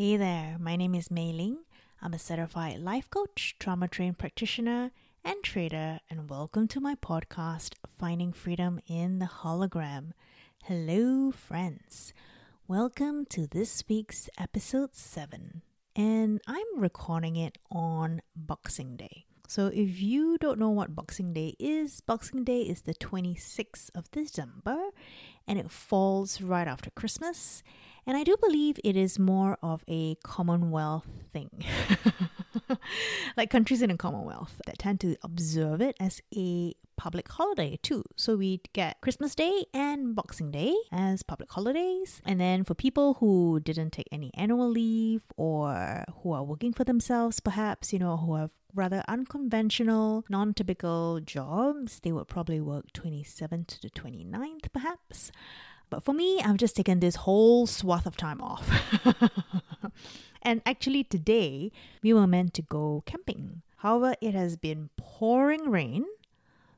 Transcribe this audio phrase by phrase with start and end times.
[0.00, 1.58] Hey there, my name is Mei Ling.
[2.00, 4.92] I'm a certified life coach, trauma trained practitioner,
[5.22, 10.12] and trader, and welcome to my podcast, Finding Freedom in the Hologram.
[10.64, 12.14] Hello, friends.
[12.66, 15.60] Welcome to this week's episode 7,
[15.94, 19.26] and I'm recording it on Boxing Day.
[19.48, 24.10] So, if you don't know what Boxing Day is, Boxing Day is the 26th of
[24.12, 24.78] December
[25.46, 27.62] and it falls right after Christmas.
[28.10, 31.48] And I do believe it is more of a Commonwealth thing.
[33.36, 38.02] like countries in the Commonwealth that tend to observe it as a public holiday too.
[38.16, 42.20] So we get Christmas Day and Boxing Day as public holidays.
[42.26, 46.82] And then for people who didn't take any annual leave or who are working for
[46.82, 52.92] themselves, perhaps, you know, who have rather unconventional, non typical jobs, they would probably work
[52.92, 55.30] 27th to the 29th, perhaps.
[55.90, 58.70] But for me, I've just taken this whole swath of time off.
[60.42, 61.72] and actually, today
[62.02, 63.62] we were meant to go camping.
[63.78, 66.06] However, it has been pouring rain.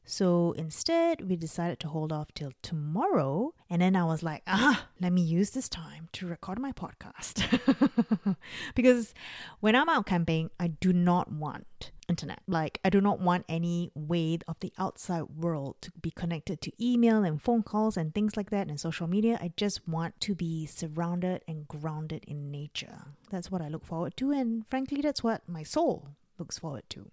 [0.04, 3.54] So instead, we decided to hold off till tomorrow.
[3.70, 8.36] And then I was like, ah, let me use this time to record my podcast.
[8.74, 9.14] because
[9.60, 12.40] when I'm out camping, I do not want internet.
[12.46, 16.84] Like, I do not want any way of the outside world to be connected to
[16.84, 19.38] email and phone calls and things like that and social media.
[19.40, 23.06] I just want to be surrounded and grounded in nature.
[23.30, 26.08] That's what I look forward to, and frankly, that's what my soul
[26.38, 27.10] looks forward to.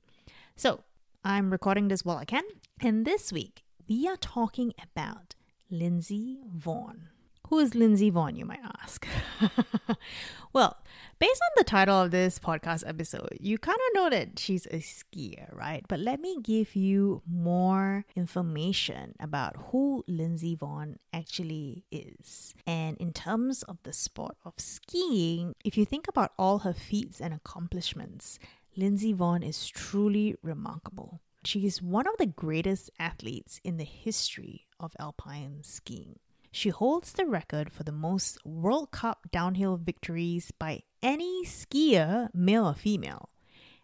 [0.55, 0.83] So,
[1.23, 2.43] I'm recording this while I can,
[2.81, 5.35] and this week we are talking about
[5.69, 7.09] Lindsey Vonn.
[7.49, 9.05] Who is Lindsey Vonn, you might ask?
[10.53, 10.77] well,
[11.17, 14.79] based on the title of this podcast episode, you kind of know that she's a
[14.79, 15.83] skier, right?
[15.89, 22.53] But let me give you more information about who Lindsey Vonn actually is.
[22.65, 27.19] And in terms of the sport of skiing, if you think about all her feats
[27.19, 28.39] and accomplishments,
[28.75, 31.21] Lindsey Vonn is truly remarkable.
[31.43, 36.19] She is one of the greatest athletes in the history of alpine skiing.
[36.51, 42.67] She holds the record for the most World Cup downhill victories by any skier, male
[42.67, 43.29] or female.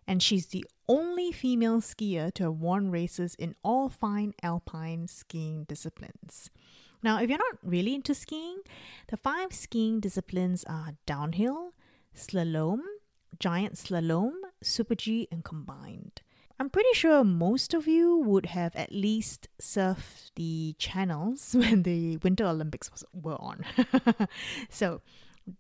[0.07, 5.63] And she's the only female skier to have won races in all fine alpine skiing
[5.63, 6.49] disciplines.
[7.01, 8.61] Now, if you're not really into skiing,
[9.07, 11.73] the five skiing disciplines are downhill,
[12.15, 12.79] slalom,
[13.39, 16.21] giant slalom, super G, and combined.
[16.59, 22.17] I'm pretty sure most of you would have at least surfed the channels when the
[22.17, 23.65] Winter Olympics was, were on.
[24.69, 25.01] so,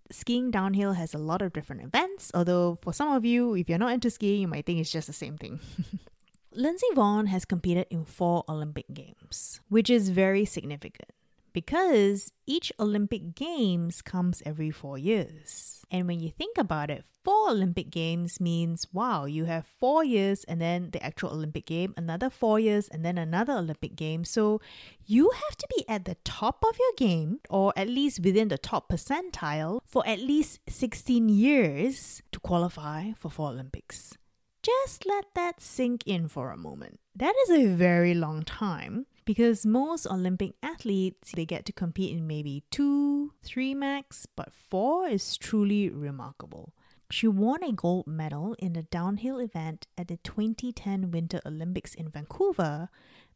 [0.09, 3.77] skiing downhill has a lot of different events, although for some of you, if you're
[3.77, 5.59] not into skiing, you might think it's just the same thing.
[6.53, 11.11] Lindsey Vonn has competed in four Olympic Games, which is very significant
[11.55, 15.85] because each Olympic Games comes every four years.
[15.89, 20.43] And when you think about it, four Olympic Games means wow, you have four years
[20.43, 24.25] and then the actual Olympic game, another four years and then another Olympic game.
[24.25, 24.59] So
[25.05, 28.57] you have to be at the top of your game or at least within the
[28.57, 34.17] top percentile for at least 16 years to qualify for four Olympics.
[34.61, 36.99] Just let that sink in for a moment.
[37.15, 42.27] That is a very long time because most Olympic athletes they get to compete in
[42.27, 46.73] maybe 2, 3 max, but 4 is truly remarkable.
[47.11, 52.09] She won a gold medal in the downhill event at the 2010 Winter Olympics in
[52.09, 52.89] Vancouver,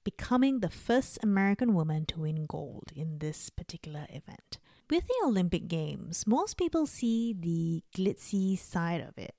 [0.04, 4.58] becoming the first American woman to win gold in this particular event.
[4.90, 9.36] With the Olympic Games, most people see the glitzy side of it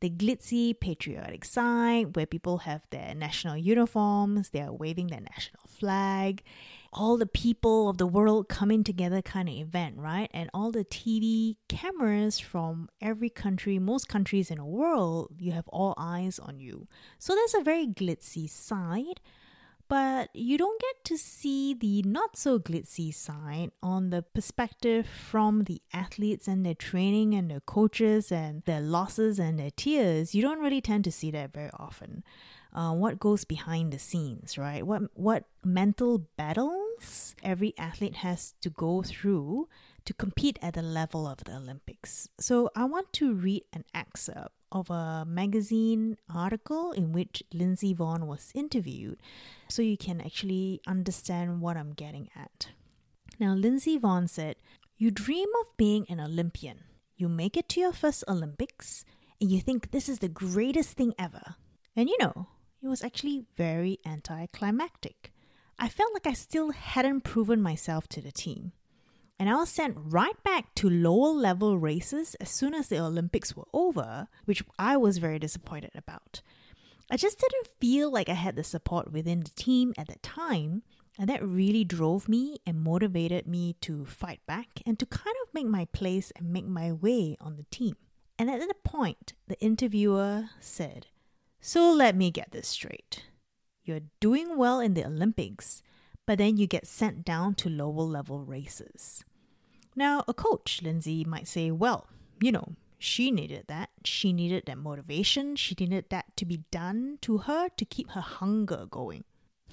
[0.00, 5.62] the glitzy patriotic side where people have their national uniforms, they are waving their national
[5.66, 6.42] flag,
[6.92, 10.30] all the people of the world coming together kind of event, right?
[10.32, 15.68] And all the TV cameras from every country, most countries in the world, you have
[15.68, 16.88] all eyes on you.
[17.18, 19.20] So there's a very glitzy side
[19.90, 25.64] but you don't get to see the not so glitzy side on the perspective from
[25.64, 30.32] the athletes and their training and their coaches and their losses and their tears.
[30.32, 32.22] You don't really tend to see that very often.
[32.72, 34.86] Uh, what goes behind the scenes, right?
[34.86, 39.66] What what mental battles every athlete has to go through
[40.04, 42.28] to compete at the level of the Olympics.
[42.38, 48.26] So I want to read an excerpt of a magazine article in which Lindsey Vonn
[48.26, 49.18] was interviewed
[49.68, 52.68] so you can actually understand what I'm getting at.
[53.38, 54.56] Now, Lindsey Vonn said,
[54.96, 56.84] You dream of being an Olympian.
[57.16, 59.04] You make it to your first Olympics
[59.40, 61.56] and you think this is the greatest thing ever.
[61.96, 62.48] And you know,
[62.82, 65.32] it was actually very anticlimactic.
[65.78, 68.72] I felt like I still hadn't proven myself to the team.
[69.40, 73.56] And I was sent right back to lower level races as soon as the Olympics
[73.56, 76.42] were over, which I was very disappointed about.
[77.10, 80.82] I just didn't feel like I had the support within the team at that time,
[81.18, 85.54] and that really drove me and motivated me to fight back and to kind of
[85.54, 87.96] make my place and make my way on the team.
[88.38, 91.06] And at that point, the interviewer said,
[91.62, 93.24] So let me get this straight.
[93.84, 95.82] You're doing well in the Olympics,
[96.26, 99.24] but then you get sent down to lower level races.
[100.00, 102.06] Now, a coach, Lindsey, might say, Well,
[102.40, 103.90] you know, she needed that.
[104.02, 105.56] She needed that motivation.
[105.56, 109.24] She needed that to be done to her to keep her hunger going.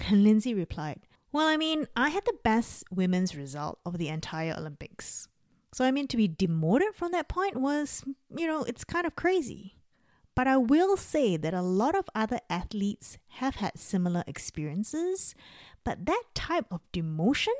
[0.05, 0.99] And Lindsey replied,
[1.31, 5.29] Well, I mean, I had the best women's result of the entire Olympics.
[5.71, 8.03] So, I mean, to be demoted from that point was,
[8.35, 9.77] you know, it's kind of crazy.
[10.35, 15.35] But I will say that a lot of other athletes have had similar experiences,
[15.85, 17.55] but that type of demotion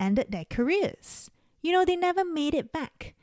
[0.00, 1.28] ended their careers.
[1.62, 3.14] You know, they never made it back.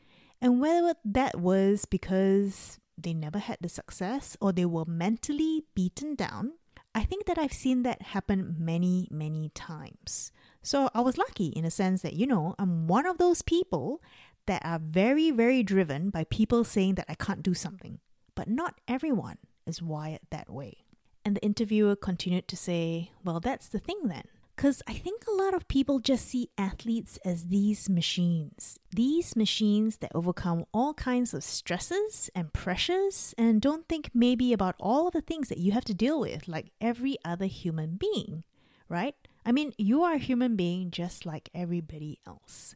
[0.42, 6.16] And whether that was because they never had the success or they were mentally beaten
[6.16, 6.54] down,
[6.94, 10.32] I think that I've seen that happen many, many times.
[10.62, 14.02] So I was lucky in a sense that, you know, I'm one of those people
[14.46, 18.00] that are very, very driven by people saying that I can't do something.
[18.36, 20.86] But not everyone is wired that way.
[21.24, 24.26] And the interviewer continued to say, Well, that's the thing then.
[24.56, 28.80] Because I think a lot of people just see athletes as these machines.
[28.96, 34.76] These machines that overcome all kinds of stresses and pressures and don't think maybe about
[34.80, 38.44] all of the things that you have to deal with, like every other human being,
[38.88, 39.16] right?
[39.46, 42.76] I mean, you are a human being just like everybody else.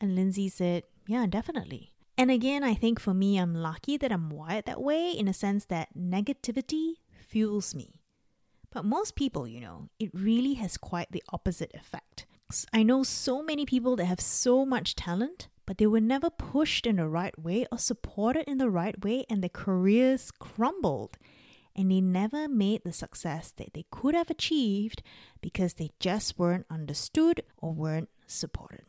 [0.00, 1.92] And Lindsey said, Yeah, definitely.
[2.16, 5.32] And again, I think for me, I'm lucky that I'm wired that way in a
[5.32, 7.93] sense that negativity fuels me.
[8.74, 12.26] But most people, you know, it really has quite the opposite effect.
[12.72, 16.84] I know so many people that have so much talent, but they were never pushed
[16.84, 21.16] in the right way or supported in the right way, and their careers crumbled.
[21.76, 25.02] And they never made the success that they could have achieved
[25.40, 28.82] because they just weren't understood or weren't supported.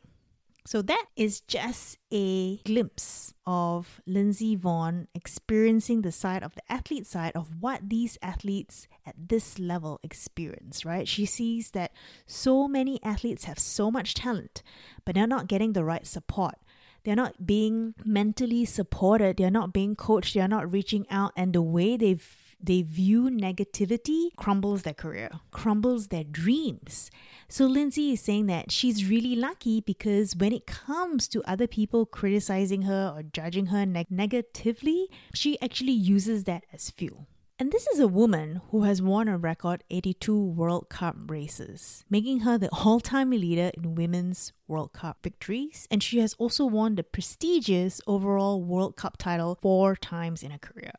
[0.67, 7.05] So that is just a glimpse of Lindsey Vonn experiencing the side of the athlete
[7.05, 11.07] side of what these athletes at this level experience, right?
[11.07, 11.91] She sees that
[12.25, 14.63] so many athletes have so much talent,
[15.05, 16.55] but they're not getting the right support.
[17.03, 21.61] They're not being mentally supported, they're not being coached, they're not reaching out, and the
[21.61, 27.11] way they've they view negativity crumbles their career, crumbles their dreams.
[27.47, 32.05] So Lindsey is saying that she's really lucky because when it comes to other people
[32.05, 37.27] criticizing her or judging her neg- negatively, she actually uses that as fuel.
[37.57, 42.41] And this is a woman who has won a record 82 World Cup races, making
[42.41, 45.87] her the all time leader in women's World Cup victories.
[45.89, 50.57] And she has also won the prestigious overall World Cup title four times in her
[50.57, 50.91] career.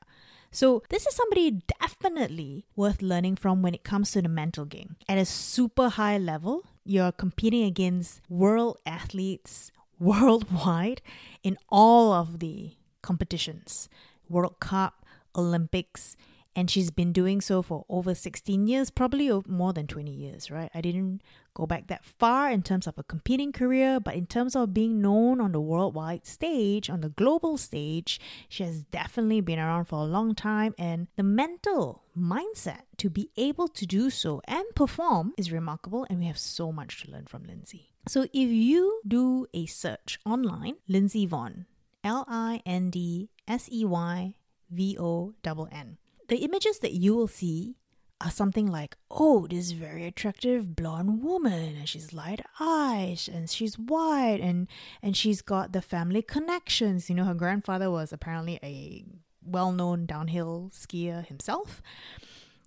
[0.57, 4.97] So, this is somebody definitely worth learning from when it comes to the mental game.
[5.07, 11.03] At a super high level, you're competing against world athletes worldwide
[11.43, 12.71] in all of the
[13.03, 13.91] competitions
[14.31, 15.05] World Cup,
[15.37, 16.17] Olympics,
[16.55, 20.71] and she's been doing so for over 16 years, probably more than 20 years, right?
[20.75, 21.21] I didn't
[21.57, 25.01] go back that far in terms of a competing career, but in terms of being
[25.01, 30.01] known on the worldwide stage, on the global stage, she has definitely been around for
[30.01, 30.75] a long time.
[30.79, 36.19] And the mental mindset to be able to do so and perform is remarkable, and
[36.19, 37.93] we have so much to learn from Lindsey.
[38.07, 41.65] So if you do a search online, Lindsey Vonn,
[42.05, 44.35] L I N D S E Y
[44.71, 45.35] V O
[45.73, 47.77] N the images that you will see
[48.21, 53.79] are something like, oh, this very attractive blonde woman, and she's light eyes, and she's
[53.79, 54.69] white, and
[55.03, 57.09] and she's got the family connections.
[57.11, 59.05] You know, her grandfather was apparently a
[59.45, 61.83] well-known downhill skier himself.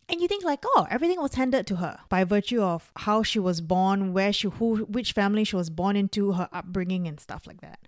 [0.08, 3.38] And you think like, oh, everything was handed to her by virtue of how she
[3.38, 7.46] was born, where she, who, which family she was born into, her upbringing, and stuff
[7.46, 7.80] like that.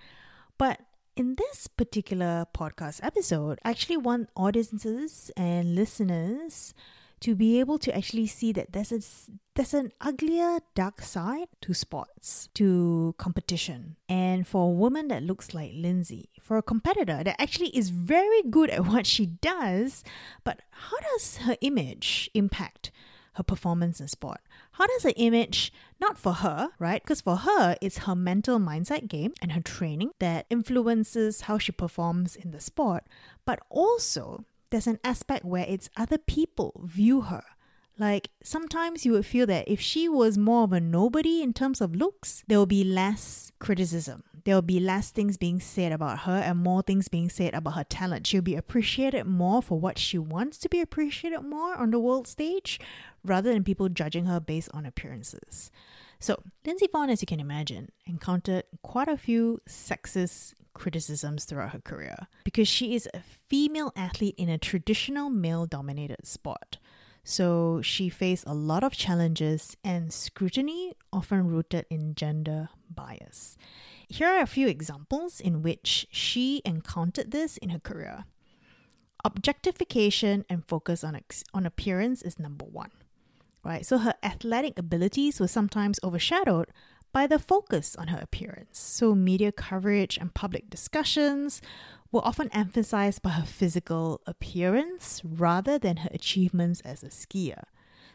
[0.58, 0.82] But
[1.16, 6.74] in this particular podcast episode, I actually want audiences and listeners
[7.22, 9.00] to be able to actually see that there's a,
[9.56, 13.96] there's an uglier dark side to sports, to competition.
[14.10, 18.42] And for a woman that looks like Lindsey, for a competitor that actually is very
[18.50, 20.04] good at what she does,
[20.44, 22.92] but how does her image impact
[23.36, 24.42] her performance in sport?
[24.74, 27.02] How does her image, not for her, right?
[27.02, 31.72] Because for her, it's her mental mindset game and her training that influences how she
[31.72, 33.06] performs in the sport,
[33.46, 37.44] but also there's an aspect where it's other people view her
[37.98, 41.82] Like sometimes you would feel that if she was more of a nobody in terms
[41.82, 44.24] of looks, there will be less criticism.
[44.44, 47.76] There will be less things being said about her and more things being said about
[47.76, 48.26] her talent.
[48.26, 52.28] She'll be appreciated more for what she wants to be appreciated more on the world
[52.28, 52.80] stage
[53.24, 55.70] rather than people judging her based on appearances.
[56.22, 61.80] So, Lindsey Vonn, as you can imagine, encountered quite a few sexist criticisms throughout her
[61.80, 66.78] career because she is a female athlete in a traditional male dominated sport.
[67.24, 73.58] So, she faced a lot of challenges and scrutiny, often rooted in gender bias.
[74.08, 78.26] Here are a few examples in which she encountered this in her career.
[79.26, 82.92] Objectification and focus on, ex- on appearance is number one
[83.64, 83.86] right?
[83.86, 86.70] So her athletic abilities were sometimes overshadowed
[87.14, 88.80] by the focus on her appearance.
[88.80, 91.62] So media coverage and public discussions
[92.12, 97.64] were often emphasized by her physical appearance rather than her achievements as a skier.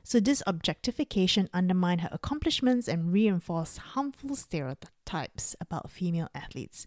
[0.06, 6.86] So this objectification undermined her accomplishments and reinforced harmful stereotypes about female athletes.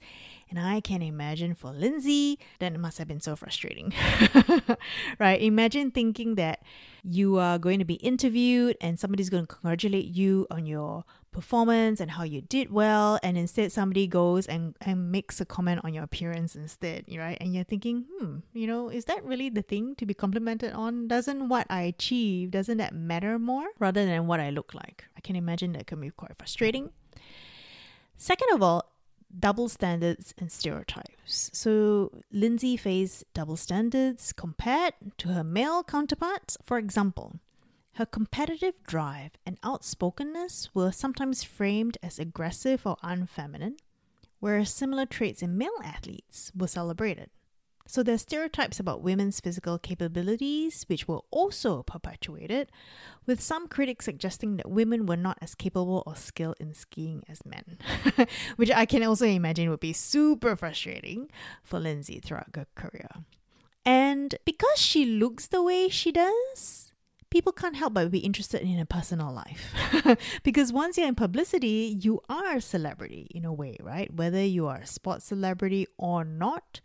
[0.50, 3.94] And I can imagine for Lindsey, that must have been so frustrating.
[5.20, 5.42] right?
[5.42, 6.64] Imagine thinking that
[7.04, 12.00] you are going to be interviewed and somebody's going to congratulate you on your performance
[12.00, 15.94] and how you did well and instead somebody goes and, and makes a comment on
[15.94, 19.96] your appearance instead right and you're thinking hmm you know is that really the thing
[19.96, 24.40] to be complimented on doesn't what i achieve doesn't that matter more rather than what
[24.40, 26.90] i look like i can imagine that can be quite frustrating
[28.18, 28.90] second of all
[29.38, 31.52] double standards and stereotypes.
[31.54, 36.58] So, Lindsey faced double standards compared to her male counterparts.
[36.64, 37.40] For example,
[38.00, 43.76] her competitive drive and outspokenness were sometimes framed as aggressive or unfeminine,
[44.40, 47.30] whereas similar traits in male athletes were celebrated.
[47.88, 52.72] So there are stereotypes about women's physical capabilities, which were also perpetuated,
[53.26, 57.46] with some critics suggesting that women were not as capable or skilled in skiing as
[57.46, 57.80] men,
[58.56, 61.30] which I can also imagine would be super frustrating
[61.64, 63.10] for Lindsey throughout her career.
[63.86, 66.89] And because she looks the way she does,
[67.30, 69.74] people can't help but be interested in a personal life.
[70.44, 74.14] because once you're in publicity, you are a celebrity in a way, right?
[74.14, 76.82] Whether you are a sports celebrity or not,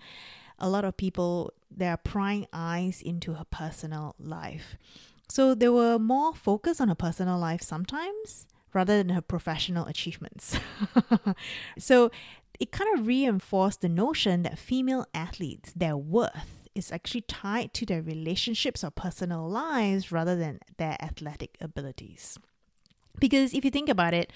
[0.59, 4.77] a lot of people they are prying eyes into her personal life.
[5.29, 10.59] So they were more focused on her personal life sometimes rather than her professional achievements.
[11.79, 12.11] so
[12.61, 17.87] it kind of reinforced the notion that female athletes, their worth is actually tied to
[17.87, 22.39] their relationships or personal lives rather than their athletic abilities.
[23.19, 24.33] Because if you think about it,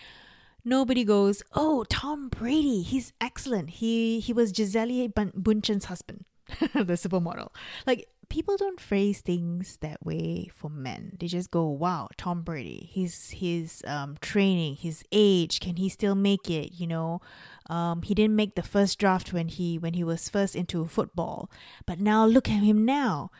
[0.64, 3.70] nobody goes, "Oh, Tom Brady, he's excellent.
[3.70, 6.24] He he was Gisele Bündchen's husband,
[6.60, 7.48] the supermodel."
[7.86, 11.16] Like people don't phrase things that way for men.
[11.18, 12.90] They just go, "Wow, Tom Brady.
[12.92, 16.72] His his um, training, his age, can he still make it?
[16.74, 17.20] You know,
[17.68, 21.50] um, he didn't make the first draft when he when he was first into football,
[21.86, 23.30] but now look at him now."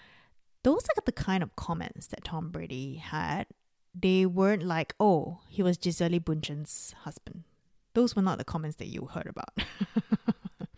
[0.64, 3.46] Those are the kind of comments that Tom Brady had.
[3.94, 7.44] They weren't like, "Oh, he was Gisele Bündchen's husband."
[7.94, 9.58] Those were not the comments that you heard about.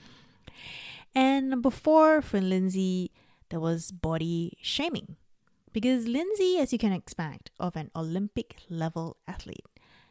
[1.14, 3.10] and number four for Lindsey
[3.50, 5.16] there was body shaming.
[5.73, 9.66] Because Lindsey, as you can expect of an Olympic level athlete,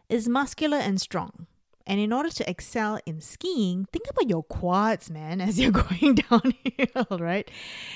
[0.07, 1.47] is muscular and strong.
[1.85, 6.15] And in order to excel in skiing, think about your quads, man, as you're going
[6.29, 7.49] downhill, right?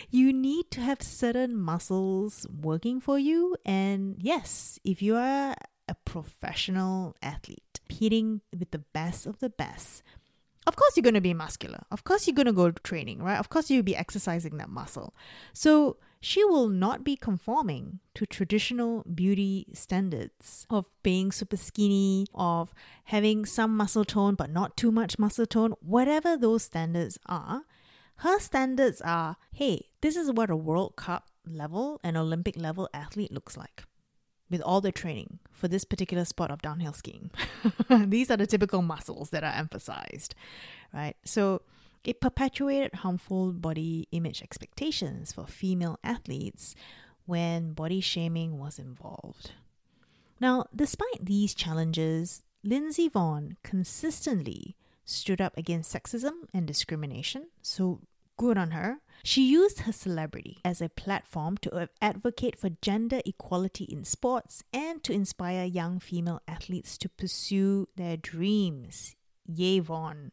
[0.10, 3.56] You need to have certain muscles working for you.
[3.64, 5.56] And yes, if you are
[5.88, 10.02] a professional athlete, competing with the best of the best,
[10.66, 11.84] of course you're going to be muscular.
[11.92, 13.38] Of course you're going to go to training, right?
[13.38, 15.14] Of course you'll be exercising that muscle.
[15.54, 22.74] So she will not be conforming to traditional beauty standards of being super skinny, of
[23.06, 27.64] having some muscle tone but not too much muscle tone, whatever those standards are.
[28.18, 33.32] Her standards are hey, this is what a World Cup level, an Olympic level athlete
[33.32, 33.84] looks like
[34.54, 37.32] with all the training for this particular sport of downhill skiing.
[37.90, 40.36] These are the typical muscles that are emphasized,
[40.94, 41.16] right?
[41.26, 41.64] So
[42.04, 46.76] it perpetuated harmful body image expectations for female athletes
[47.26, 49.54] when body shaming was involved.
[50.40, 58.02] Now, despite these challenges, Lindsey Vonn consistently stood up against sexism and discrimination, so
[58.38, 59.00] good on her.
[59.24, 65.04] She used her celebrity as a platform to advocate for gender equality in sports and
[65.04, 69.16] to inspire young female athletes to pursue their dreams.
[69.46, 70.32] Yay, Vonn.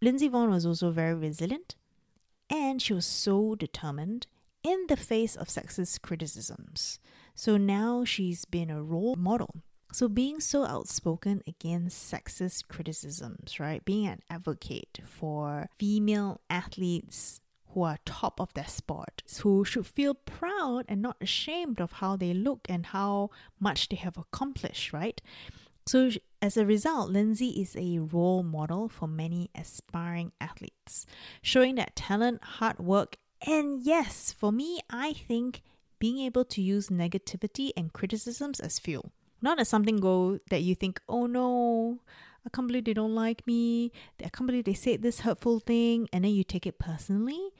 [0.00, 1.76] Lindsey Vonn was also very resilient
[2.48, 4.26] and she was so determined
[4.62, 6.98] in the face of sexist criticisms.
[7.34, 9.62] So now she's been a role model.
[9.92, 13.84] So being so outspoken against sexist criticisms, right?
[13.84, 17.41] Being an advocate for female athletes
[17.72, 22.16] who are top of their sport, who should feel proud and not ashamed of how
[22.16, 25.20] they look and how much they have accomplished, right?
[25.86, 26.10] So,
[26.40, 31.06] as a result, Lindsey is a role model for many aspiring athletes,
[31.40, 35.62] showing that talent, hard work, and yes, for me, I think
[35.98, 40.76] being able to use negativity and criticisms as fuel, not as something go that you
[40.76, 42.00] think, oh no,
[42.46, 43.90] I can't believe they don't like me.
[44.24, 47.50] I can't believe they said this hurtful thing, and then you take it personally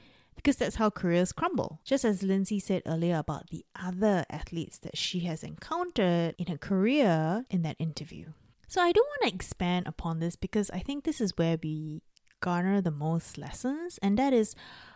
[0.43, 1.79] because that's how careers crumble.
[1.85, 6.57] Just as Lindsey said earlier about the other athletes that she has encountered in her
[6.57, 8.25] career in that interview.
[8.67, 12.01] So I don't want to expand upon this because I think this is where we
[12.41, 14.53] garner the most lessons, and that is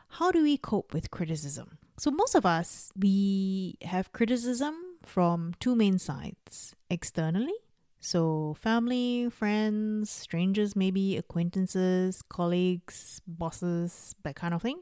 [0.10, 1.78] how do we cope with criticism?
[1.98, 4.76] So most of us, we have criticism
[5.06, 7.54] from two main sides externally
[8.00, 14.82] so, family, friends, strangers, maybe acquaintances, colleagues, bosses, that kind of thing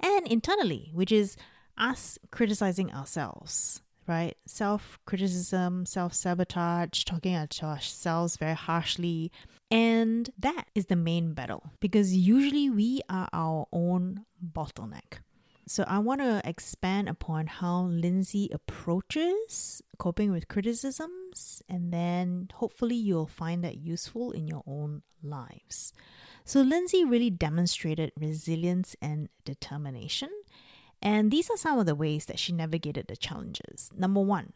[0.00, 1.36] and internally, which is
[1.78, 4.36] us criticizing ourselves, right?
[4.46, 9.32] Self criticism, self sabotage, talking to ourselves very harshly.
[9.70, 15.20] And that is the main battle because usually we are our own bottleneck.
[15.70, 22.96] So I want to expand upon how Lindsey approaches coping with criticisms, and then hopefully
[22.96, 25.92] you'll find that useful in your own lives.
[26.44, 30.30] So Lindsey really demonstrated resilience and determination.
[31.00, 33.92] And these are some of the ways that she navigated the challenges.
[33.96, 34.52] Number one,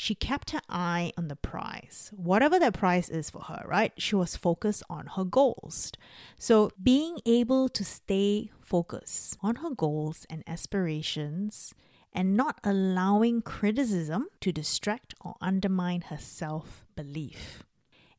[0.00, 3.92] she kept her eye on the prize, whatever that prize is for her, right?
[3.98, 5.90] She was focused on her goals.
[6.38, 11.74] So, being able to stay focused on her goals and aspirations
[12.12, 17.64] and not allowing criticism to distract or undermine her self belief.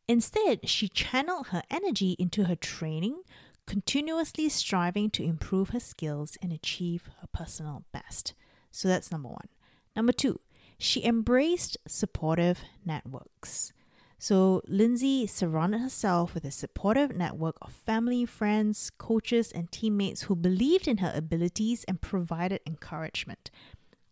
[0.06, 3.22] Instead, she channeled her energy into her training,
[3.66, 8.34] continuously striving to improve her skills and achieve her personal best.
[8.70, 9.48] So that's number one.
[9.96, 10.42] Number two,
[10.80, 13.74] she embraced supportive networks.
[14.18, 20.36] So, Lindsey surrounded herself with a supportive network of family, friends, coaches, and teammates who
[20.36, 23.52] believed in her abilities and provided encouragement.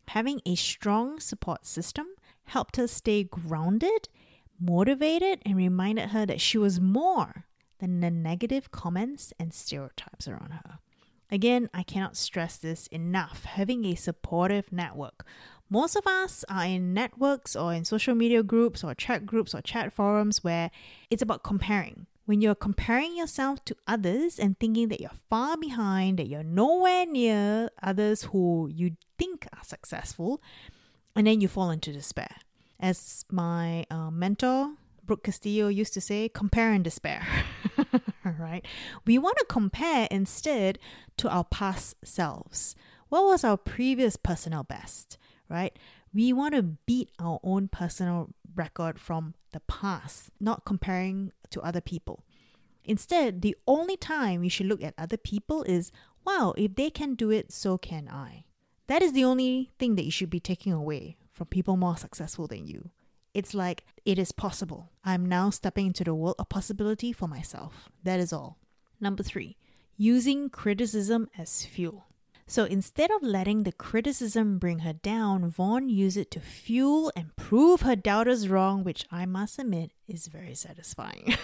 [0.09, 2.07] Having a strong support system
[2.45, 4.07] helped her stay grounded,
[4.59, 7.45] motivated, and reminded her that she was more
[7.79, 10.79] than the negative comments and stereotypes around her.
[11.29, 13.43] Again, I cannot stress this enough.
[13.43, 15.25] Having a supportive network
[15.69, 19.61] most of us are in networks or in social media groups or chat groups or
[19.61, 20.71] chat forums where
[21.09, 22.07] it's about comparing.
[22.25, 27.05] When you're comparing yourself to others and thinking that you're far behind, that you're nowhere
[27.05, 30.41] near others who you think are successful,
[31.15, 32.35] and then you fall into despair.
[32.79, 37.25] As my uh, mentor, Brooke Castillo, used to say, compare and despair.
[38.39, 38.65] right?
[39.05, 40.79] We want to compare instead
[41.17, 42.75] to our past selves.
[43.09, 45.17] What was our previous personal best?
[45.49, 45.77] Right?
[46.13, 51.81] We want to beat our own personal record from the past, not comparing to other
[51.81, 52.23] people.
[52.83, 55.91] Instead, the only time we should look at other people is
[56.25, 58.43] wow, if they can do it, so can I.
[58.87, 62.47] That is the only thing that you should be taking away from people more successful
[62.47, 62.89] than you.
[63.33, 64.91] It's like, it is possible.
[65.05, 67.89] I'm now stepping into the world of possibility for myself.
[68.03, 68.57] That is all.
[68.99, 69.55] Number three,
[69.95, 72.07] using criticism as fuel.
[72.49, 77.35] So instead of letting the criticism bring her down, Vonn used it to fuel and
[77.35, 81.35] prove her doubters wrong, which I must admit is very satisfying.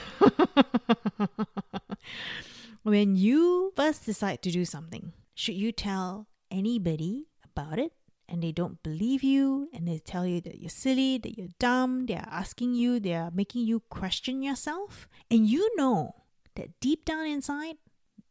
[2.84, 7.92] when you first decide to do something, should you tell anybody about it
[8.30, 12.06] and they don't believe you and they tell you that you're silly, that you're dumb,
[12.06, 16.16] they are asking you, they are making you question yourself, and you know
[16.56, 17.76] that deep down inside,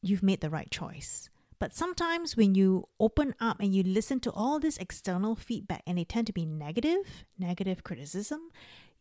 [0.01, 1.29] you've made the right choice.
[1.63, 5.97] But sometimes when you open up and you listen to all this external feedback and
[5.97, 8.51] they tend to be negative, negative criticism,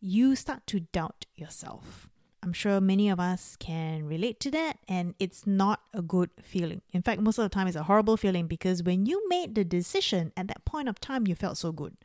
[0.00, 2.08] you start to doubt yourself.
[2.40, 6.82] I'm sure many of us can relate to that, and it's not a good feeling.
[6.92, 9.64] In fact, most of the time, it's a horrible feeling because when you made the
[9.64, 11.96] decision at that point of time, you felt so good.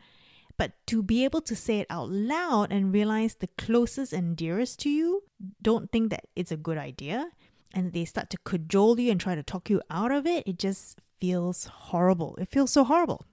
[0.57, 4.79] But to be able to say it out loud and realize the closest and dearest
[4.79, 5.21] to you
[5.61, 7.29] don't think that it's a good idea,
[7.73, 10.57] and they start to cajole you and try to talk you out of it, it
[10.57, 12.35] just feels horrible.
[12.39, 13.25] It feels so horrible.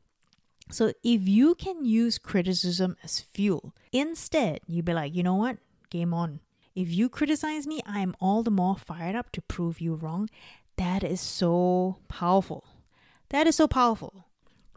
[0.70, 5.59] So if you can use criticism as fuel, instead, you'd be like, you know what?
[5.90, 6.40] Game on.
[6.75, 10.29] If you criticize me, I am all the more fired up to prove you wrong.
[10.77, 12.64] That is so powerful.
[13.29, 14.25] That is so powerful.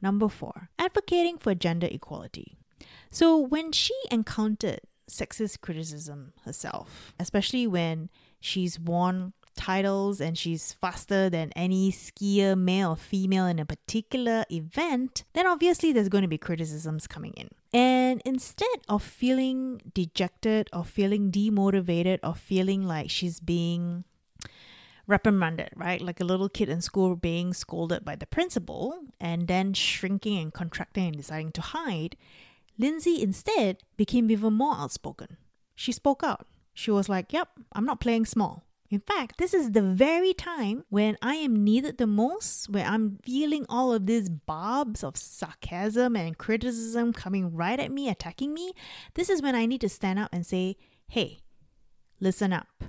[0.01, 2.57] Number four, advocating for gender equality.
[3.09, 11.29] So when she encountered sexist criticism herself, especially when she's worn titles and she's faster
[11.29, 16.27] than any skier, male or female, in a particular event, then obviously there's going to
[16.27, 17.49] be criticisms coming in.
[17.73, 24.05] And instead of feeling dejected or feeling demotivated or feeling like she's being
[25.07, 26.01] reprimanded, right?
[26.01, 30.53] Like a little kid in school being scolded by the principal and then shrinking and
[30.53, 32.17] contracting and deciding to hide,
[32.77, 35.37] Lindsey instead became even more outspoken.
[35.75, 36.45] She spoke out.
[36.73, 38.66] She was like, Yep, I'm not playing small.
[38.89, 43.19] In fact, this is the very time when I am needed the most, where I'm
[43.23, 48.73] feeling all of these barbs of sarcasm and criticism coming right at me, attacking me.
[49.15, 51.39] This is when I need to stand up and say, Hey,
[52.21, 52.83] listen up.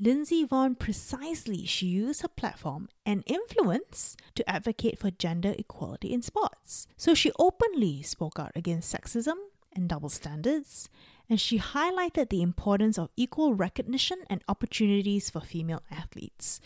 [0.00, 6.20] Lindsey Vonn precisely she used her platform and influence to advocate for gender equality in
[6.20, 6.88] sports.
[6.96, 9.34] So she openly spoke out against sexism
[9.74, 10.88] and double standards,
[11.28, 16.60] and she highlighted the importance of equal recognition and opportunities for female athletes.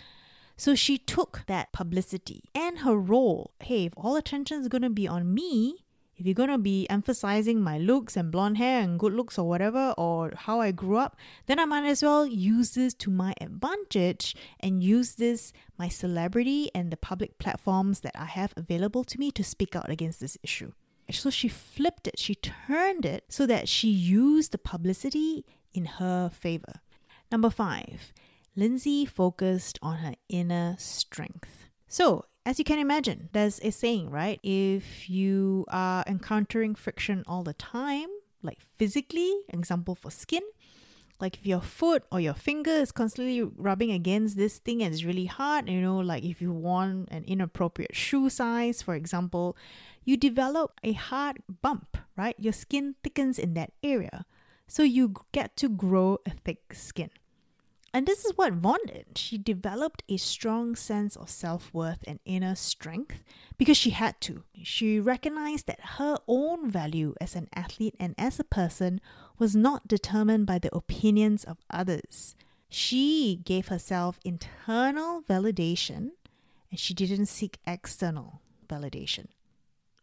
[0.56, 3.52] So she took that publicity and her role.
[3.60, 5.84] Hey, if all attention is going to be on me,
[6.16, 9.48] if you're going to be emphasizing my looks and blonde hair and good looks or
[9.48, 11.16] whatever, or how I grew up,
[11.46, 16.72] then I might as well use this to my advantage and use this, my celebrity,
[16.74, 20.36] and the public platforms that I have available to me to speak out against this
[20.42, 20.72] issue.
[21.10, 26.28] So she flipped it, she turned it so that she used the publicity in her
[26.28, 26.80] favor.
[27.30, 28.12] Number five,
[28.56, 31.68] Lindsey focused on her inner strength.
[31.86, 34.40] So, as you can imagine, there's a saying, right?
[34.42, 38.08] If you are encountering friction all the time,
[38.42, 40.42] like physically, example for skin,
[41.20, 45.04] like if your foot or your finger is constantly rubbing against this thing and it's
[45.04, 49.56] really hard, you know, like if you want an inappropriate shoe size, for example,
[50.04, 52.36] you develop a hard bump, right?
[52.38, 54.24] Your skin thickens in that area.
[54.66, 57.10] So you get to grow a thick skin.
[57.98, 59.18] And this is what Vonn did.
[59.18, 63.24] She developed a strong sense of self worth and inner strength
[63.56, 64.44] because she had to.
[64.62, 69.00] She recognized that her own value as an athlete and as a person
[69.36, 72.36] was not determined by the opinions of others.
[72.68, 76.10] She gave herself internal validation
[76.70, 79.26] and she didn't seek external validation.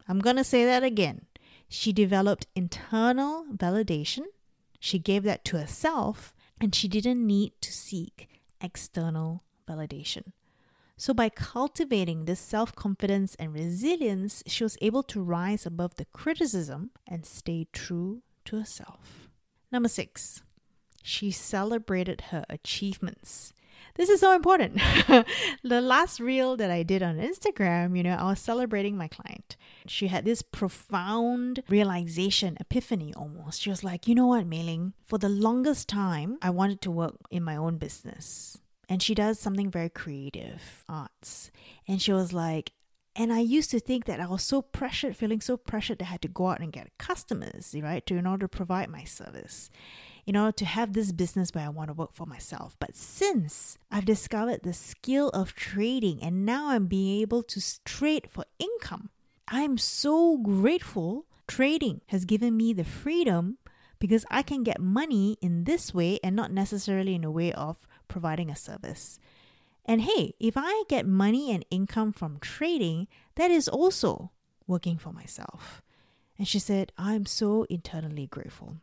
[0.06, 1.28] I'm going to say that again.
[1.70, 4.26] She developed internal validation.
[4.82, 8.30] She gave that to herself and she didn't need to seek
[8.62, 10.32] external validation.
[10.98, 16.06] So, by cultivating this self confidence and resilience, she was able to rise above the
[16.06, 19.30] criticism and stay true to herself.
[19.72, 20.42] Number six,
[21.04, 23.52] she celebrated her achievements.
[23.96, 24.76] This is so important.
[25.64, 29.56] the last reel that I did on Instagram, you know, I was celebrating my client.
[29.88, 33.62] She had this profound realization, epiphany almost.
[33.62, 36.92] She was like, you know what, Mei Ling, for the longest time, I wanted to
[36.92, 38.58] work in my own business.
[38.90, 41.50] And she does something very creative, arts.
[41.88, 42.74] And she was like,
[43.16, 46.10] and I used to think that I was so pressured, feeling so pressured that I
[46.10, 49.70] had to go out and get customers, right, to in order to provide my service
[50.26, 52.76] in know, to have this business where I want to work for myself.
[52.80, 58.28] But since I've discovered the skill of trading and now I'm being able to trade
[58.30, 59.10] for income,
[59.48, 61.26] I'm so grateful.
[61.48, 63.60] Trading has given me the freedom
[64.00, 67.88] because I can get money in this way and not necessarily in a way of
[68.08, 69.20] providing a service.
[69.86, 74.32] And hey, if I get money and income from trading, that is also
[74.66, 75.84] working for myself.
[76.38, 78.78] And she said, I'm so internally grateful.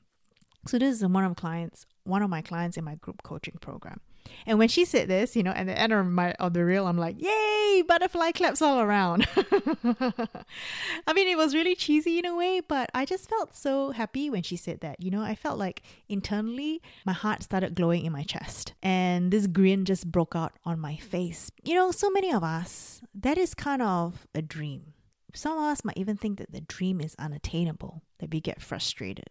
[0.66, 4.01] So this is one of clients, one of my clients in my group coaching program.
[4.46, 6.87] And when she said this, you know, at the end of my of the reel,
[6.87, 9.27] I'm like, yay, butterfly claps all around.
[9.37, 14.31] I mean, it was really cheesy in a way, but I just felt so happy
[14.31, 15.03] when she said that.
[15.03, 18.75] You know, I felt like internally my heart started glowing in my chest.
[18.83, 21.51] And this grin just broke out on my face.
[21.64, 24.94] You know, so many of us, that is kind of a dream.
[25.35, 29.31] Some of us might even think that the dream is unattainable, that we get frustrated.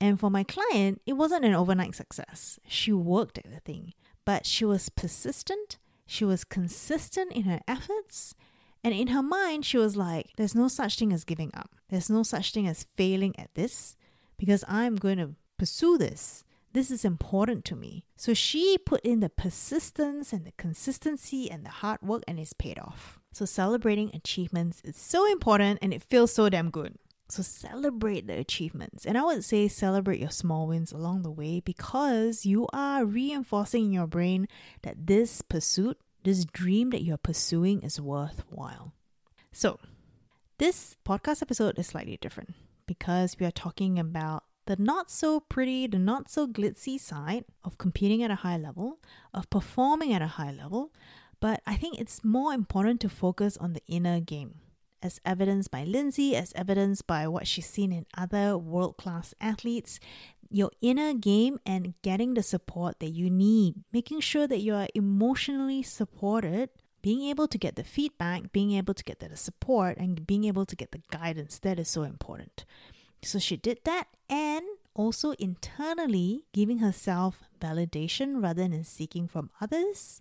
[0.00, 2.58] And for my client, it wasn't an overnight success.
[2.66, 8.34] She worked at the thing, but she was persistent, she was consistent in her efforts,
[8.84, 11.74] and in her mind, she was like, there's no such thing as giving up.
[11.88, 13.96] There's no such thing as failing at this
[14.36, 16.44] because I'm going to pursue this.
[16.72, 18.04] This is important to me.
[18.16, 22.52] So she put in the persistence and the consistency and the hard work, and it's
[22.52, 23.18] paid off.
[23.32, 26.96] So celebrating achievements is so important and it feels so damn good.
[27.28, 29.04] So celebrate the achievements.
[29.04, 33.86] And I would say celebrate your small wins along the way because you are reinforcing
[33.86, 34.48] in your brain
[34.82, 38.92] that this pursuit, this dream that you're pursuing is worthwhile.
[39.52, 39.78] So,
[40.56, 42.54] this podcast episode is slightly different
[42.86, 47.78] because we are talking about the not so pretty, the not so glitzy side of
[47.78, 48.98] competing at a high level,
[49.32, 50.92] of performing at a high level,
[51.40, 54.60] but I think it's more important to focus on the inner game.
[55.00, 60.00] As evidenced by Lindsey, as evidenced by what she's seen in other world class athletes,
[60.50, 64.88] your inner game and getting the support that you need, making sure that you are
[64.94, 70.26] emotionally supported, being able to get the feedback, being able to get the support, and
[70.26, 72.64] being able to get the guidance that is so important.
[73.22, 80.20] So she did that and also internally giving herself validation rather than seeking from others.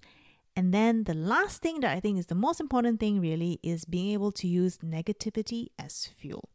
[0.57, 3.85] And then the last thing that I think is the most important thing really is
[3.85, 6.49] being able to use negativity as fuel.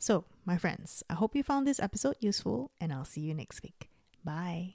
[0.00, 3.62] So, my friends, I hope you found this episode useful and I'll see you next
[3.62, 3.88] week.
[4.24, 4.74] Bye.